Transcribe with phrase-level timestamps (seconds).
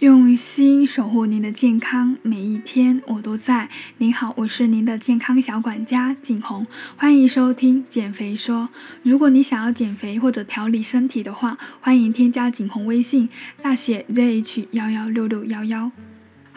[0.00, 3.70] 用心守护您的健康，每一天我都在。
[3.96, 8.68] 您好，我是您的健康小管家景红，欢迎收听减肥说。
[9.02, 13.30] 如果你想要减肥或者调理身体的话，欢迎添加景红微信，
[13.62, 15.90] 大写 ZH 幺幺六六幺幺。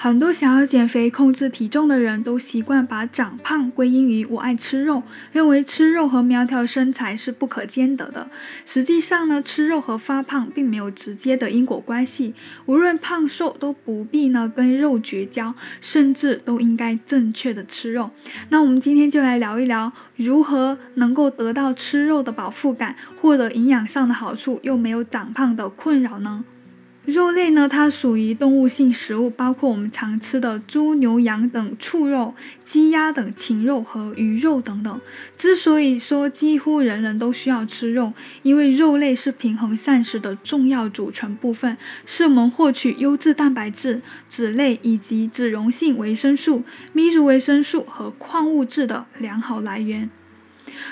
[0.01, 5.03] 很多想要减肥、控制体重的人都习惯把长胖归因于我爱吃肉，
[5.33, 8.29] 认为吃肉和苗条身材是不可兼得的。
[8.65, 12.33] 实际上呢，吃肉和发胖并没有直接的因果关系。
[12.65, 18.09] 无论胖瘦，都不必呢跟肉绝交，甚至都应该正确的吃肉。
[18.47, 26.45] 那我们今天就来聊一聊，如何能够得到吃肉的饱腹感，获得营养上的好处，又没有长胖的困扰呢？
[27.09, 32.33] 肉类呢，它属于动物性食物，包括我们常吃的猪、牛、羊等畜肉、
[32.65, 35.01] 鸡、鸭等禽肉和鱼肉等等。
[35.35, 38.13] 之所以说几乎人人都需要吃肉，
[38.43, 46.63] 因为肉类是平衡膳食的重要组成部分，是我们获取优质蛋白质、脂类以及脂溶性维生素、
[46.93, 50.09] 咪族维生素和矿物质的良好来源。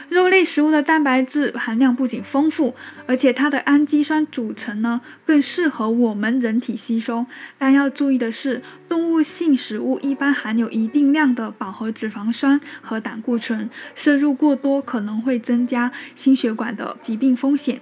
[0.10, 2.76] 肉类食物的蛋白质含量不仅丰富，
[3.06, 7.26] 而且它的氨基酸组成呢更适合我们人体吸收。
[7.58, 17.82] 但要注意的是，动物性食物一般含有一定量的饱和脂肪酸和胆固醇，摄入过多可能会增加心血管的疾病风险。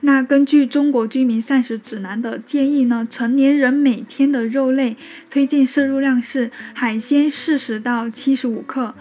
[0.00, 4.96] 那根据中国居民膳食指南的建议呢，成年人每天的肉类
[5.28, 8.94] 推荐摄入量是海鲜四十到七十五克，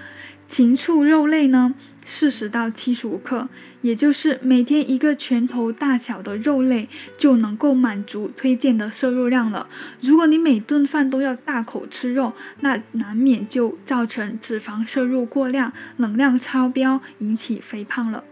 [0.48, 1.76] 禽畜肉类呢。
[2.10, 3.50] 四十到七十五克，
[3.82, 6.88] 也就是每天一个拳头大小的肉类
[7.18, 9.68] 就能够满足推荐的摄入量了。
[10.00, 12.32] 如果你每顿饭都要大口吃肉，
[12.62, 18.24] 那难免就造成脂肪摄入过量、能量超标，引起肥胖了。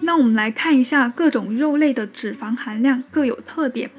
[0.00, 3.90] 那我们来看一下各种肉类的脂肪含量各有特点。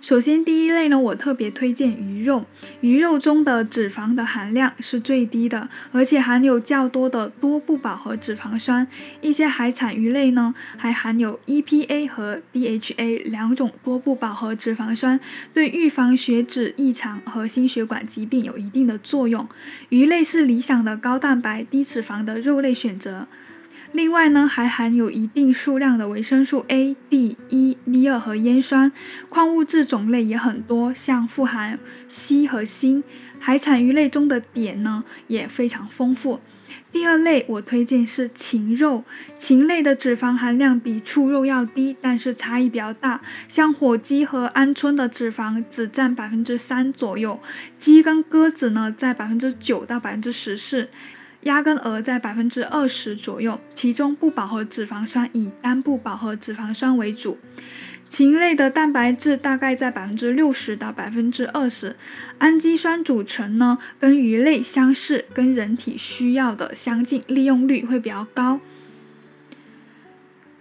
[0.00, 2.46] 首先，第一类呢，我特别推荐鱼肉。
[2.80, 8.86] 鱼肉中的脂肪的含量是最低的，而且含有较多的多不饱和脂肪酸。
[9.20, 15.20] 一些海产鱼类呢，还含有 EPA 和 DHA 两种多不饱和脂肪酸，
[15.52, 19.46] 对预防血脂异常和心血管疾病有一定的作用。
[19.90, 23.26] 鱼类是理想的高蛋白低脂肪的肉类选择。
[23.92, 28.92] 另外呢，还含有一定数量的维生素 A、D、E、B2 和烟酸，
[29.28, 33.02] 矿物质种类也很多，像富含硒和锌。
[33.40, 36.40] 海产鱼类中的碘呢也非常丰富。
[36.92, 39.02] 第二类我推荐是禽肉，
[39.36, 43.20] 禽类的脂肪含量比畜肉要低，但是差异比较大。
[43.48, 47.40] 像火鸡和鹌鹑的脂肪只占百分之三左右，
[47.78, 50.88] 鸡跟鸽子呢在百分之九到百分之十四。
[51.42, 57.38] 鸭跟鹅在百分之二十左右，其中不饱和脂肪酸以单不饱和脂肪酸为主。
[58.08, 61.94] 禽类的蛋白质大概在百分之六十到百分之二十，
[62.38, 68.60] 氨基酸组成呢跟鱼类相似，跟人体需要的相近，利用率会比较高。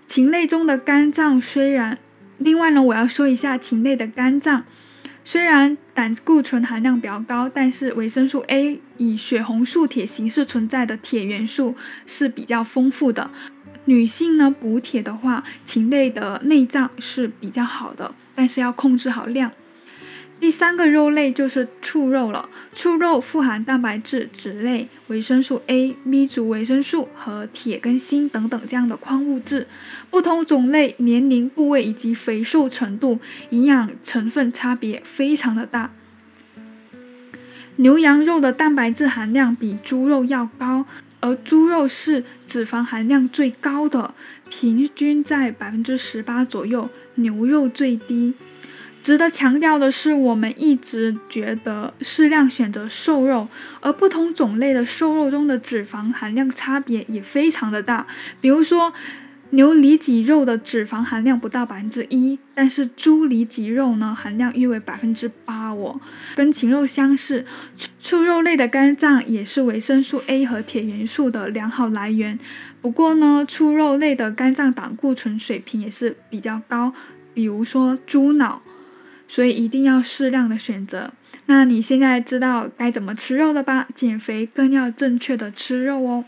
[0.06, 1.98] 禽类中的肝脏虽然，
[2.38, 4.64] 另外呢，我要说一下禽类的肝脏。
[5.32, 11.76] 虽然胆固醇含量比较高，但是维生素 A 以血红素铁形式存在的铁元素
[12.08, 13.30] 是比较丰富的。
[13.86, 19.52] 女性呢补铁的话，禽类的内脏是比较好的，但是要控制好量。
[20.40, 22.50] 第三个肉类就是畜肉了。
[22.74, 29.68] 畜肉富含蛋白质、脂类、维生素 A、B 族维生素和铁跟锌等等这样的矿物质。
[30.10, 35.92] 不同种类、年龄、部位以及肥瘦程度，营养成分差别非常的大。
[37.76, 40.86] 牛羊肉的蛋白质含量比猪肉要高，
[41.20, 44.14] 而猪肉是脂肪含量最高的，
[44.50, 48.34] 平均在百分之十八左右，牛肉最低。
[49.02, 53.48] 值得强调的是，我们一直觉得适量选择瘦肉，
[53.80, 58.06] 而不同种类的瘦肉中的脂肪含量差别也非常的大。
[58.42, 58.94] 比如说，
[59.52, 66.00] 牛里脊肉的脂肪含量不到百分之一，但是猪里脊肉呢，含量约为百分之八哦，
[66.36, 67.46] 跟禽肉相似。
[68.04, 72.38] 畜肉类的肝脏也是维生素 A 和铁元素的良好来源，
[72.82, 76.94] 不过呢，畜肉类的肝脏胆固醇水平也是比较高，
[77.34, 78.62] 比如说猪脑。
[79.30, 81.14] 所以一定要适量的选择。
[81.46, 83.88] 那你现在知道该怎么吃肉了吧？
[83.96, 86.26] 减肥更要正确的吃肉哦。